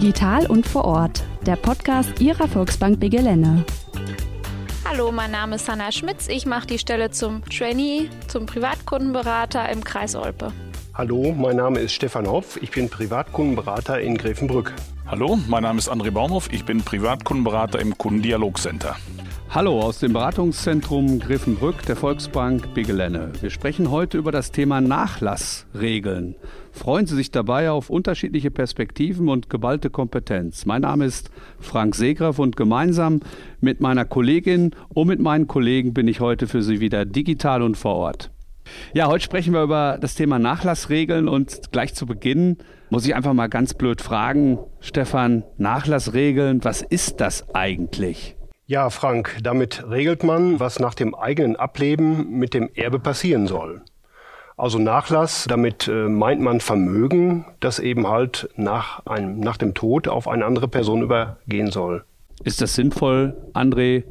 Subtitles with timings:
[0.00, 3.66] Digital und vor Ort, der Podcast Ihrer Volksbank Begelene.
[4.88, 6.26] Hallo, mein Name ist Hanna Schmitz.
[6.26, 10.54] Ich mache die Stelle zum Trainee, zum Privatkundenberater im Kreis Olpe.
[10.94, 12.56] Hallo, mein Name ist Stefan Hopf.
[12.62, 14.72] Ich bin Privatkundenberater in Grevenbrück.
[15.06, 16.50] Hallo, mein Name ist André Baumhoff.
[16.50, 18.96] Ich bin Privatkundenberater im Kundendialogcenter.
[19.52, 23.32] Hallo aus dem Beratungszentrum Griffenbrück der Volksbank Bigelenne.
[23.40, 26.36] Wir sprechen heute über das Thema Nachlassregeln.
[26.70, 30.66] Freuen Sie sich dabei auf unterschiedliche Perspektiven und geballte Kompetenz.
[30.66, 33.22] Mein Name ist Frank Seegraf und gemeinsam
[33.60, 37.76] mit meiner Kollegin und mit meinen Kollegen bin ich heute für Sie wieder digital und
[37.76, 38.30] vor Ort.
[38.94, 42.58] Ja, heute sprechen wir über das Thema Nachlassregeln und gleich zu Beginn
[42.88, 48.36] muss ich einfach mal ganz blöd fragen, Stefan, Nachlassregeln, was ist das eigentlich?
[48.70, 53.82] Ja, Frank, damit regelt man, was nach dem eigenen Ableben mit dem Erbe passieren soll.
[54.56, 60.06] Also Nachlass, damit äh, meint man Vermögen, das eben halt nach, einem, nach dem Tod
[60.06, 62.04] auf eine andere Person übergehen soll.
[62.44, 64.04] Ist das sinnvoll, André,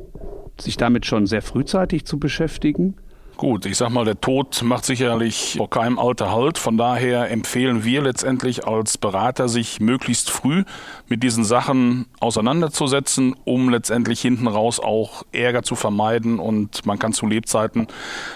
[0.60, 2.98] sich damit schon sehr frühzeitig zu beschäftigen?
[3.40, 6.58] Gut, ich sag mal, der Tod macht sicherlich vor keinem Alter Halt.
[6.58, 10.66] Von daher empfehlen wir letztendlich als Berater, sich möglichst früh
[11.08, 16.38] mit diesen Sachen auseinanderzusetzen, um letztendlich hinten raus auch Ärger zu vermeiden.
[16.38, 17.88] Und man kann zu Lebzeiten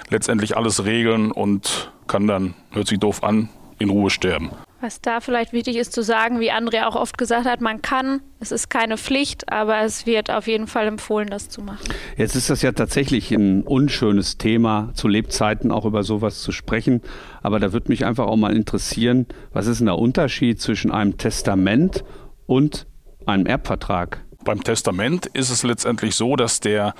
[0.10, 4.52] letztendlich alles regeln und kann dann, hört sich doof an, in Ruhe sterben.
[4.84, 8.20] Was da vielleicht wichtig ist zu sagen, wie André auch oft gesagt hat, man kann,
[8.42, 11.86] es ist keine Pflicht, aber es wird auf jeden Fall empfohlen, das zu machen.
[12.18, 17.02] Jetzt ist das ja tatsächlich ein unschönes Thema, zu Lebzeiten auch über sowas zu sprechen.
[17.42, 21.18] Aber da würde mich einfach auch mal interessieren, was ist denn der Unterschied zwischen einem
[21.18, 22.04] Testament
[22.46, 22.86] und
[23.26, 24.26] einem Erbvertrag?
[24.44, 26.96] Beim Testament ist es letztendlich so, dass der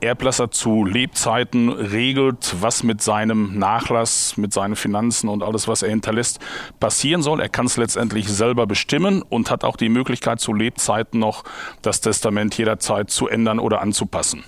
[0.00, 5.90] Erblasser zu Lebzeiten regelt, was mit seinem Nachlass, mit seinen Finanzen und alles, was er
[5.90, 6.38] hinterlässt,
[6.78, 7.40] passieren soll.
[7.40, 11.42] Er kann es letztendlich selber bestimmen und hat auch die Möglichkeit, zu Lebzeiten noch
[11.82, 14.44] das Testament jederzeit zu ändern oder anzupassen.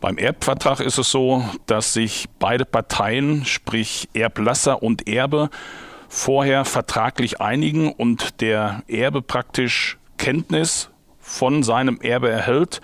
[0.00, 5.48] Beim Erbvertrag ist es so, dass sich beide Parteien, sprich Erblasser und Erbe,
[6.08, 10.91] vorher vertraglich einigen und der Erbe praktisch Kenntnis
[11.22, 12.82] von seinem Erbe erhält,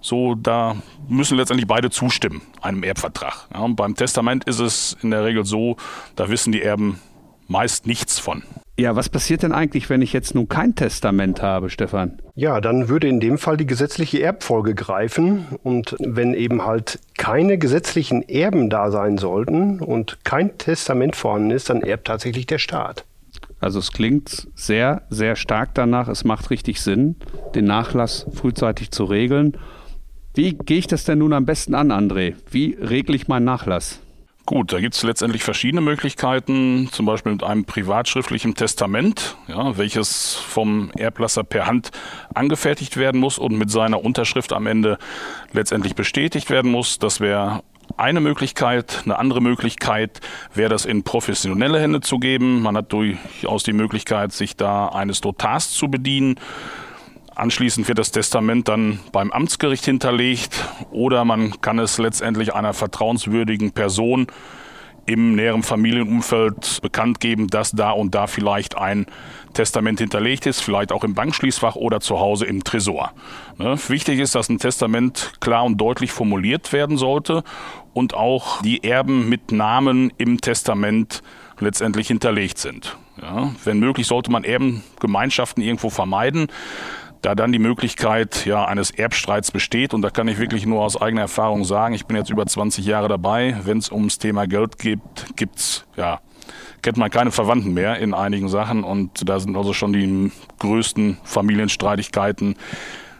[0.00, 0.76] so da
[1.08, 3.48] müssen letztendlich beide zustimmen, einem Erbvertrag.
[3.52, 5.76] Ja, beim Testament ist es in der Regel so,
[6.14, 7.00] da wissen die Erben
[7.48, 8.44] meist nichts von.
[8.78, 12.22] Ja, was passiert denn eigentlich, wenn ich jetzt nun kein Testament habe, Stefan?
[12.34, 15.48] Ja, dann würde in dem Fall die gesetzliche Erbfolge greifen.
[15.62, 21.68] Und wenn eben halt keine gesetzlichen Erben da sein sollten und kein Testament vorhanden ist,
[21.68, 23.04] dann erbt tatsächlich der Staat.
[23.60, 26.08] Also es klingt sehr, sehr stark danach.
[26.08, 27.16] Es macht richtig Sinn,
[27.54, 29.56] den Nachlass frühzeitig zu regeln.
[30.34, 32.34] Wie gehe ich das denn nun am besten an, André?
[32.50, 34.00] Wie regle ich meinen Nachlass?
[34.46, 40.34] Gut, da gibt es letztendlich verschiedene Möglichkeiten, zum Beispiel mit einem privatschriftlichen Testament, ja, welches
[40.34, 41.90] vom Erblasser per Hand
[42.34, 44.98] angefertigt werden muss und mit seiner Unterschrift am Ende
[45.52, 46.98] letztendlich bestätigt werden muss.
[46.98, 47.62] Das wäre
[47.96, 49.02] eine Möglichkeit.
[49.04, 50.20] Eine andere Möglichkeit
[50.54, 52.62] wäre das in professionelle Hände zu geben.
[52.62, 56.36] Man hat durchaus die Möglichkeit, sich da eines Notars zu bedienen.
[57.34, 63.72] Anschließend wird das Testament dann beim Amtsgericht hinterlegt oder man kann es letztendlich einer vertrauenswürdigen
[63.72, 64.26] Person
[65.10, 69.06] im näheren Familienumfeld bekannt geben, dass da und da vielleicht ein
[69.54, 73.12] Testament hinterlegt ist, vielleicht auch im Bankschließfach oder zu Hause im Tresor.
[73.58, 73.76] Ne?
[73.88, 77.42] Wichtig ist, dass ein Testament klar und deutlich formuliert werden sollte
[77.92, 81.22] und auch die Erben mit Namen im Testament
[81.58, 82.96] letztendlich hinterlegt sind.
[83.20, 83.52] Ja?
[83.64, 86.46] Wenn möglich, sollte man Erbengemeinschaften irgendwo vermeiden
[87.22, 91.00] da dann die Möglichkeit ja, eines Erbstreits besteht, und da kann ich wirklich nur aus
[91.00, 94.78] eigener Erfahrung sagen, ich bin jetzt über 20 Jahre dabei, wenn es ums Thema Geld
[94.78, 95.00] geht,
[95.36, 96.20] gibt's ja
[96.82, 98.84] kennt man keine Verwandten mehr in einigen Sachen.
[98.84, 102.56] Und da sind also schon die größten Familienstreitigkeiten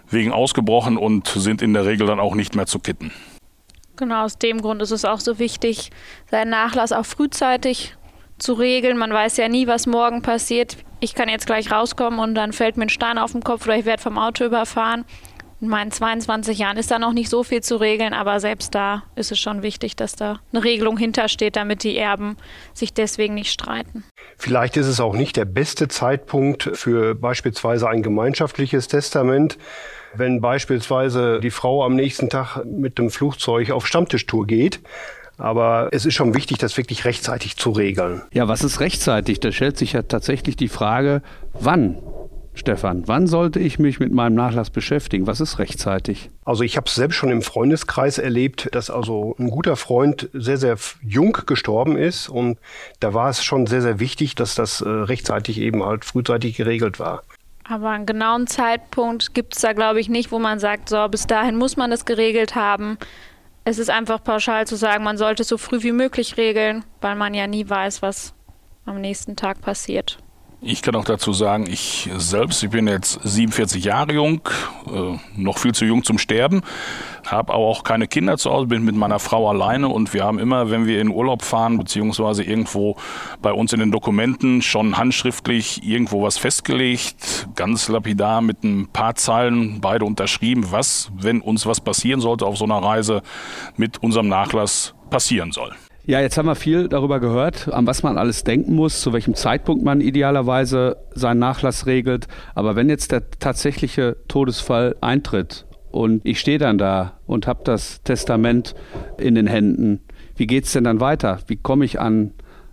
[0.09, 3.13] wegen ausgebrochen und sind in der Regel dann auch nicht mehr zu kitten.
[3.97, 5.91] Genau, aus dem Grund ist es auch so wichtig,
[6.31, 7.97] seinen Nachlass auch frühzeitig
[8.41, 8.99] zu regeln.
[8.99, 10.77] Man weiß ja nie, was morgen passiert.
[11.01, 13.77] Ich kann jetzt gleich rauskommen und dann fällt mir ein Stein auf den Kopf oder
[13.77, 15.05] ich werde vom Auto überfahren.
[15.63, 19.03] In meinen 22 Jahren ist da noch nicht so viel zu regeln, aber selbst da
[19.15, 22.39] ist es schon wichtig, dass da eine Regelung hintersteht, damit die Erben
[22.73, 24.05] sich deswegen nicht streiten.
[24.39, 29.59] Vielleicht ist es auch nicht der beste Zeitpunkt für beispielsweise ein gemeinschaftliches Testament.
[30.15, 34.81] Wenn beispielsweise die Frau am nächsten Tag mit dem Flugzeug auf Stammtischtour geht,
[35.41, 38.23] aber es ist schon wichtig, das wirklich rechtzeitig zu regeln.
[38.33, 39.41] Ja, was ist rechtzeitig?
[39.41, 41.23] Da stellt sich ja tatsächlich die Frage,
[41.55, 41.99] wann?
[42.53, 45.27] Stefan, wann sollte ich mich mit meinem Nachlass beschäftigen?
[45.27, 46.31] Was ist rechtzeitig?
[46.45, 50.57] Also ich habe es selbst schon im Freundeskreis erlebt, dass also ein guter Freund sehr,
[50.57, 52.59] sehr jung gestorben ist und
[52.99, 56.99] da war es schon sehr, sehr wichtig, dass das äh, rechtzeitig eben halt frühzeitig geregelt
[56.99, 57.23] war.
[57.65, 61.29] Aber einen genauen Zeitpunkt gibt es da, glaube ich, nicht, wo man sagt, so, bis
[61.29, 62.99] dahin muss man das geregelt haben.
[63.71, 67.35] Es ist einfach pauschal zu sagen, man sollte so früh wie möglich regeln, weil man
[67.35, 68.35] ja nie weiß, was
[68.85, 70.19] am nächsten Tag passiert.
[70.63, 74.43] Ich kann auch dazu sagen, ich selbst, ich bin jetzt 47 Jahre jung,
[74.89, 76.61] äh, noch viel zu jung zum Sterben,
[77.25, 80.39] habe aber auch keine Kinder zu Hause, bin mit meiner Frau alleine und wir haben
[80.39, 82.97] immer, wenn wir in Urlaub fahren, beziehungsweise irgendwo
[83.41, 89.15] bei uns in den Dokumenten schon handschriftlich irgendwo was festgelegt, ganz lapidar mit ein paar
[89.15, 93.23] Zeilen beide unterschrieben, was, wenn uns was passieren sollte auf so einer Reise,
[93.79, 95.75] mit unserem Nachlass passieren soll.
[96.07, 99.35] Ja, jetzt haben wir viel darüber gehört, an was man alles denken muss, zu welchem
[99.35, 102.27] Zeitpunkt man idealerweise seinen Nachlass regelt.
[102.55, 108.03] Aber wenn jetzt der tatsächliche Todesfall eintritt und ich stehe dann da und habe das
[108.03, 108.75] Testament
[109.19, 110.01] in den Händen,
[110.37, 111.41] wie geht es denn dann weiter?
[111.49, 112.33] Wie komme ich an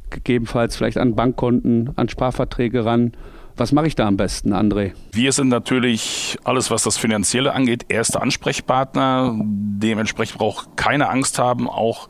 [0.09, 3.11] gegebenenfalls vielleicht an Bankkonten, an Sparverträge ran?
[3.57, 4.91] Was mache ich da am besten, André?
[5.13, 9.35] Wir sind natürlich alles, was das Finanzielle angeht, erste Ansprechpartner.
[9.43, 12.07] Dementsprechend braucht keine Angst haben, auch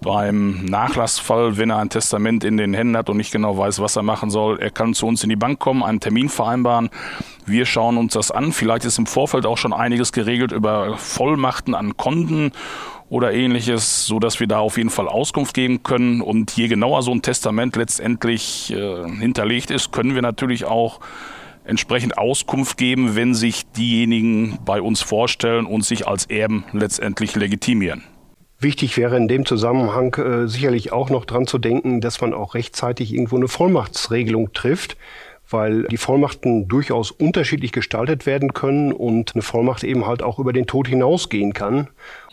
[0.00, 3.96] beim Nachlassfall, wenn er ein Testament in den Händen hat und nicht genau weiß, was
[3.96, 4.60] er machen soll.
[4.60, 6.90] Er kann zu uns in die Bank kommen, einen Termin vereinbaren.
[7.46, 8.52] Wir schauen uns das an.
[8.52, 12.52] Vielleicht ist im Vorfeld auch schon einiges geregelt über Vollmachten an Konten
[13.08, 16.20] oder ähnliches, so dass wir da auf jeden Fall Auskunft geben können.
[16.20, 21.00] Und je genauer so ein Testament letztendlich äh, hinterlegt ist, können wir natürlich auch
[21.64, 28.02] entsprechend Auskunft geben, wenn sich diejenigen bei uns vorstellen und sich als Erben letztendlich legitimieren.
[28.64, 32.54] Wichtig wäre in dem Zusammenhang äh, sicherlich auch noch dran zu denken, dass man auch
[32.54, 34.96] rechtzeitig irgendwo eine Vollmachtsregelung trifft
[35.50, 40.52] weil die Vollmachten durchaus unterschiedlich gestaltet werden können und eine Vollmacht eben halt auch über
[40.52, 41.88] den Tod hinausgehen kann.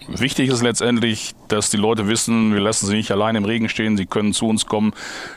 [0.07, 3.98] Wichtig ist letztendlich, dass die Leute wissen, wir lassen sie nicht allein im Regen stehen,
[3.98, 4.94] sie können zu uns kommen,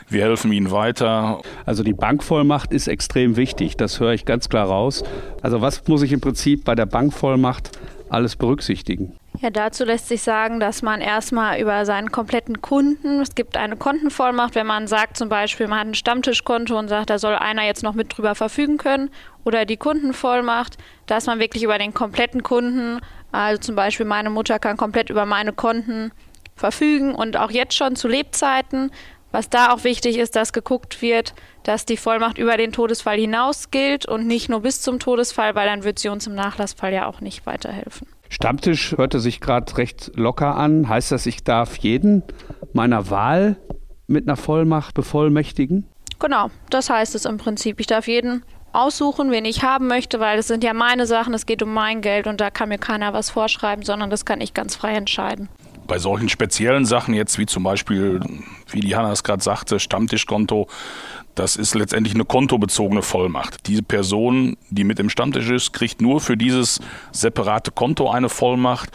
[0.07, 1.41] wir helfen ihnen weiter.
[1.65, 5.03] Also die Bankvollmacht ist extrem wichtig, das höre ich ganz klar raus.
[5.41, 7.71] Also was muss ich im Prinzip bei der Bankvollmacht
[8.09, 9.13] alles berücksichtigen?
[9.45, 13.77] Ja, dazu lässt sich sagen, dass man erstmal über seinen kompletten Kunden, es gibt eine
[13.77, 17.63] Kontenvollmacht, wenn man sagt zum Beispiel, man hat ein Stammtischkonto und sagt, da soll einer
[17.63, 19.11] jetzt noch mit drüber verfügen können,
[19.43, 23.01] oder die Kundenvollmacht, dass man wirklich über den kompletten Kunden,
[23.31, 26.11] also zum Beispiel meine Mutter kann komplett über meine Konten
[26.55, 28.89] verfügen und auch jetzt schon zu Lebzeiten.
[29.31, 33.69] Was da auch wichtig ist, dass geguckt wird, dass die Vollmacht über den Todesfall hinaus
[33.69, 37.05] gilt und nicht nur bis zum Todesfall, weil dann wird sie uns im Nachlassfall ja
[37.05, 38.07] auch nicht weiterhelfen.
[38.29, 40.89] Stammtisch hörte sich gerade recht locker an.
[40.89, 42.23] Heißt das, ich darf jeden
[42.73, 43.57] meiner Wahl
[44.07, 45.85] mit einer Vollmacht bevollmächtigen?
[46.19, 47.79] Genau, das heißt es im Prinzip.
[47.79, 48.43] Ich darf jeden
[48.73, 52.01] aussuchen, wen ich haben möchte, weil es sind ja meine Sachen, es geht um mein
[52.01, 55.49] Geld und da kann mir keiner was vorschreiben, sondern das kann ich ganz frei entscheiden.
[55.87, 58.19] Bei solchen speziellen Sachen jetzt, wie zum Beispiel,
[58.69, 60.67] wie die Hanna es gerade sagte, Stammtischkonto,
[61.35, 63.67] das ist letztendlich eine kontobezogene Vollmacht.
[63.67, 66.79] Diese Person, die mit im Stammtisch ist, kriegt nur für dieses
[67.11, 68.89] separate Konto eine Vollmacht.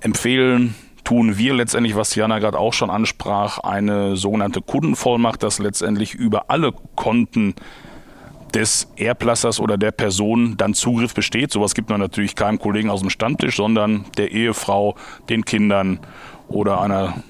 [0.00, 6.14] Empfehlen tun wir letztendlich, was Jana gerade auch schon ansprach, eine sogenannte Kundenvollmacht, dass letztendlich
[6.14, 7.54] über alle Konten
[8.54, 11.52] des Erblassers oder der Person dann Zugriff besteht.
[11.52, 14.96] Sowas gibt man natürlich keinem Kollegen aus dem Stammtisch, sondern der Ehefrau,
[15.28, 16.00] den Kindern
[16.48, 17.22] oder einer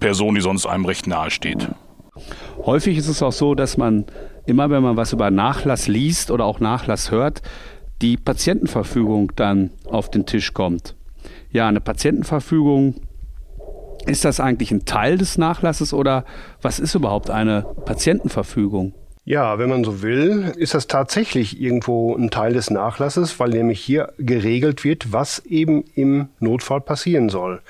[0.00, 1.68] Person, die sonst einem recht nahe steht.
[2.66, 4.06] Häufig ist es auch so, dass man
[4.44, 7.40] immer, wenn man was über Nachlass liest oder auch Nachlass hört,
[8.02, 10.96] die Patientenverfügung dann auf den Tisch kommt.
[11.52, 12.96] Ja, eine Patientenverfügung,
[14.06, 16.24] ist das eigentlich ein Teil des Nachlasses oder
[16.60, 18.94] was ist überhaupt eine Patientenverfügung?
[19.24, 23.80] Ja, wenn man so will, ist das tatsächlich irgendwo ein Teil des Nachlasses, weil nämlich
[23.80, 27.60] hier geregelt wird, was eben im Notfall passieren soll.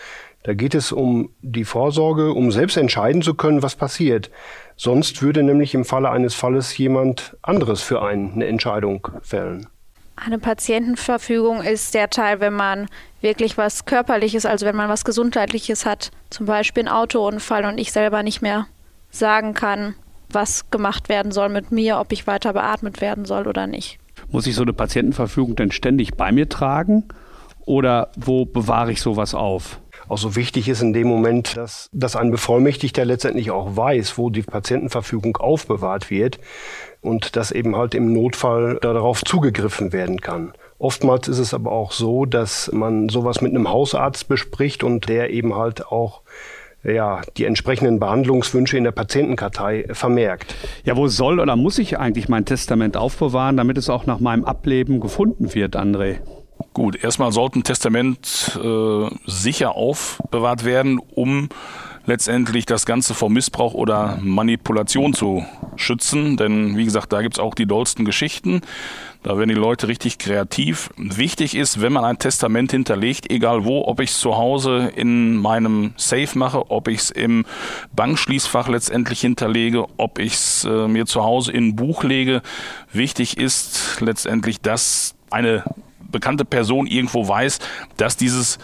[0.46, 4.30] Da geht es um die Vorsorge, um selbst entscheiden zu können, was passiert.
[4.76, 9.66] Sonst würde nämlich im Falle eines Falles jemand anderes für einen eine Entscheidung fällen.
[10.14, 12.86] Eine Patientenverfügung ist der Teil, wenn man
[13.20, 17.90] wirklich was Körperliches, also wenn man was Gesundheitliches hat, zum Beispiel ein Autounfall und ich
[17.90, 18.68] selber nicht mehr
[19.10, 19.96] sagen kann,
[20.28, 23.98] was gemacht werden soll mit mir, ob ich weiter beatmet werden soll oder nicht.
[24.28, 27.02] Muss ich so eine Patientenverfügung denn ständig bei mir tragen
[27.64, 29.80] oder wo bewahre ich sowas auf?
[30.08, 34.30] Auch so wichtig ist in dem Moment, dass, dass ein Bevollmächtigter letztendlich auch weiß, wo
[34.30, 36.38] die Patientenverfügung aufbewahrt wird
[37.00, 40.52] und dass eben halt im Notfall darauf zugegriffen werden kann.
[40.78, 45.30] Oftmals ist es aber auch so, dass man sowas mit einem Hausarzt bespricht und der
[45.30, 46.22] eben halt auch
[46.84, 50.54] ja, die entsprechenden Behandlungswünsche in der Patientenkartei vermerkt.
[50.84, 54.44] Ja, wo soll oder muss ich eigentlich mein Testament aufbewahren, damit es auch nach meinem
[54.44, 56.18] Ableben gefunden wird, André?
[56.76, 61.49] Gut, erstmal sollte ein Testament äh, sicher aufbewahrt werden, um
[62.04, 66.37] letztendlich das Ganze vor Missbrauch oder Manipulation zu schützen.
[66.37, 68.61] Denn wie gesagt, da gibt's auch die dollsten Geschichten.
[69.23, 70.90] Da werden die Leute richtig kreativ.
[70.99, 75.37] Wichtig ist, wenn man ein Testament hinterlegt, egal wo, ob ich es zu Hause in
[75.37, 77.47] meinem Safe mache, ob ich es im
[77.95, 82.42] Bankschließfach letztendlich hinterlege, ob ich es äh, mir zu Hause in ein Buch lege.
[82.92, 85.64] Wichtig ist letztendlich, dass eine
[86.10, 87.58] bekannte Person irgendwo weiß,
[87.96, 88.58] dass dieses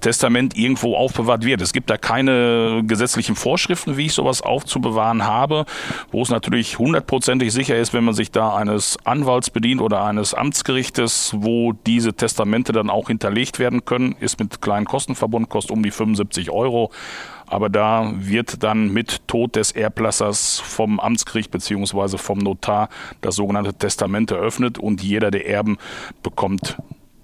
[0.00, 1.60] Testament irgendwo aufbewahrt wird.
[1.60, 5.64] Es gibt da keine gesetzlichen Vorschriften, wie ich sowas aufzubewahren habe,
[6.12, 10.34] wo es natürlich hundertprozentig sicher ist, wenn man sich da eines Anwalts bedient oder eines
[10.34, 15.72] Amtsgerichtes, wo diese Testamente dann auch hinterlegt werden können, ist mit kleinen Kosten verbunden, kostet
[15.72, 16.90] um die 75 Euro.
[17.48, 22.88] Aber da wird dann mit Tod des Erblassers vom Amtsgericht beziehungsweise vom Notar
[23.20, 25.78] das sogenannte Testament eröffnet und jeder der Erben
[26.22, 26.76] bekommt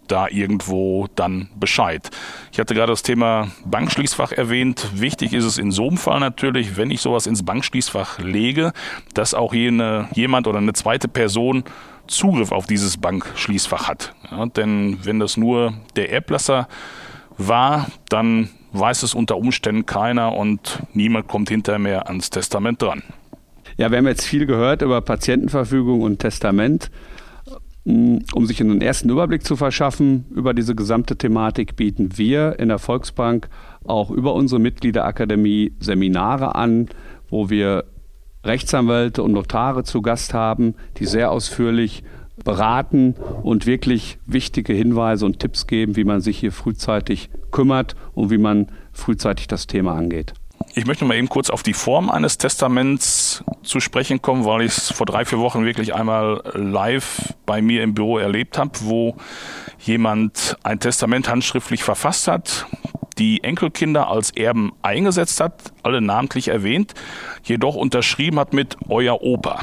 [0.08, 2.10] da irgendwo dann Bescheid.
[2.52, 4.90] Ich hatte gerade das Thema Bankschließfach erwähnt.
[4.94, 8.72] Wichtig ist es in so einem Fall natürlich, wenn ich sowas ins Bankschließfach lege,
[9.14, 11.64] dass auch jene, jemand oder eine zweite Person
[12.06, 14.14] Zugriff auf dieses Bankschließfach hat.
[14.30, 16.68] Ja, denn wenn das nur der Erblasser
[17.38, 23.02] war, dann weiß es unter Umständen keiner und niemand kommt hinterher mehr ans Testament dran.
[23.76, 26.90] Ja, wir haben jetzt viel gehört über Patientenverfügung und Testament.
[27.84, 32.78] Um sich einen ersten Überblick zu verschaffen über diese gesamte Thematik, bieten wir in der
[32.78, 33.48] Volksbank
[33.84, 36.88] auch über unsere Mitgliederakademie Seminare an,
[37.28, 37.84] wo wir
[38.42, 42.04] Rechtsanwälte und Notare zu Gast haben, die sehr ausführlich
[42.42, 48.30] beraten und wirklich wichtige Hinweise und Tipps geben, wie man sich hier frühzeitig kümmert und
[48.30, 50.34] wie man frühzeitig das Thema angeht.
[50.74, 54.76] Ich möchte mal eben kurz auf die Form eines Testaments zu sprechen kommen, weil ich
[54.76, 59.16] es vor drei, vier Wochen wirklich einmal live bei mir im Büro erlebt habe, wo
[59.78, 62.66] jemand ein Testament handschriftlich verfasst hat,
[63.18, 66.94] die Enkelkinder als Erben eingesetzt hat, alle namentlich erwähnt,
[67.44, 69.60] jedoch unterschrieben hat mit Euer Opa.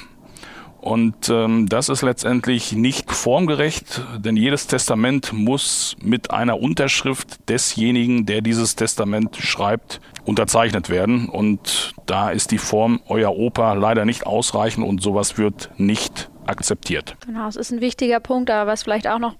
[0.81, 8.25] Und ähm, das ist letztendlich nicht formgerecht, denn jedes Testament muss mit einer Unterschrift desjenigen,
[8.25, 11.29] der dieses Testament schreibt, unterzeichnet werden.
[11.29, 17.15] Und da ist die Form Euer Opa leider nicht ausreichend und sowas wird nicht akzeptiert.
[17.27, 19.35] Genau, es ist ein wichtiger Punkt, aber was vielleicht auch noch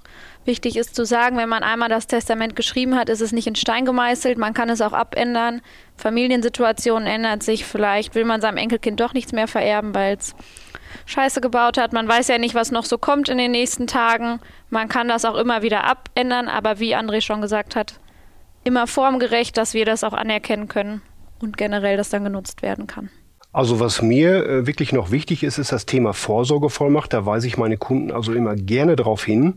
[0.45, 3.55] wichtig ist zu sagen, wenn man einmal das Testament geschrieben hat, ist es nicht in
[3.55, 5.61] Stein gemeißelt, man kann es auch abändern.
[5.97, 10.35] Familiensituationen ändert sich, vielleicht will man seinem Enkelkind doch nichts mehr vererben, weil es
[11.05, 11.93] Scheiße gebaut hat.
[11.93, 14.39] Man weiß ja nicht, was noch so kommt in den nächsten Tagen.
[14.69, 17.99] Man kann das auch immer wieder abändern, aber wie André schon gesagt hat,
[18.63, 21.01] immer formgerecht, dass wir das auch anerkennen können
[21.41, 23.09] und generell das dann genutzt werden kann.
[23.53, 27.11] Also was mir äh, wirklich noch wichtig ist, ist das Thema Vorsorgevollmacht.
[27.11, 29.55] Da weise ich meine Kunden also immer gerne darauf hin,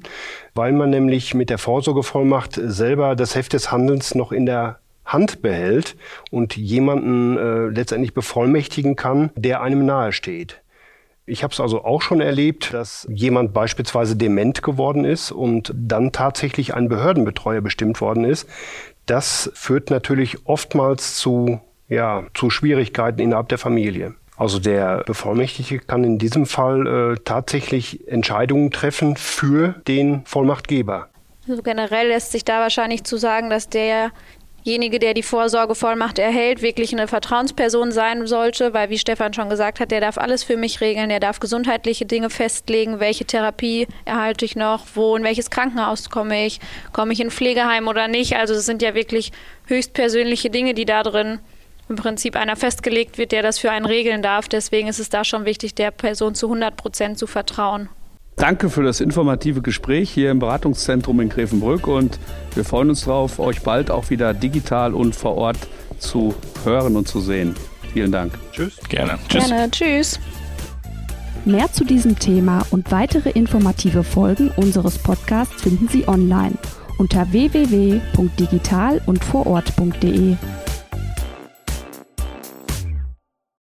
[0.55, 5.43] weil man nämlich mit der Vorsorgevollmacht selber das Heft des Handelns noch in der Hand
[5.43, 5.97] behält
[6.31, 10.64] und jemanden äh, letztendlich bevollmächtigen kann, der einem nahesteht.
[11.27, 16.13] Ich habe es also auch schon erlebt, dass jemand beispielsweise dement geworden ist und dann
[16.13, 18.47] tatsächlich ein Behördenbetreuer bestimmt worden ist.
[19.07, 24.15] Das führt natürlich oftmals zu, ja, zu Schwierigkeiten innerhalb der Familie.
[24.37, 31.09] Also der Bevollmächtigte kann in diesem Fall äh, tatsächlich Entscheidungen treffen für den Vollmachtgeber.
[31.49, 34.11] Also generell lässt sich da wahrscheinlich zu sagen, dass der
[34.65, 39.79] derjenige, der die Vorsorgevollmacht erhält, wirklich eine Vertrauensperson sein sollte, weil wie Stefan schon gesagt
[39.81, 44.45] hat, der darf alles für mich regeln, der darf gesundheitliche Dinge festlegen, welche Therapie erhalte
[44.45, 46.61] ich noch, wo in welches Krankenhaus komme ich,
[46.93, 48.37] komme ich in Pflegeheim oder nicht.
[48.37, 49.33] Also es sind ja wirklich
[49.67, 51.41] höchstpersönliche Dinge, die da drin
[51.89, 54.49] im Prinzip einer festgelegt wird, der das für einen regeln darf.
[54.49, 57.91] Deswegen ist es da schon wichtig, der Person zu 100 Prozent zu vertrauen.
[58.37, 62.19] Danke für das informative Gespräch hier im Beratungszentrum in Grevenbrück und
[62.55, 65.59] wir freuen uns darauf, euch bald auch wieder digital und vor Ort
[65.99, 67.55] zu hören und zu sehen.
[67.93, 68.33] Vielen Dank.
[68.53, 68.77] Tschüss.
[68.89, 69.19] Gerne.
[69.29, 69.49] Tschüss.
[69.49, 69.71] Gerne.
[69.71, 70.21] Tschüss.
[71.45, 76.55] Mehr zu diesem Thema und weitere informative Folgen unseres Podcasts finden Sie online
[76.99, 80.37] unter www.digital und vorort.de.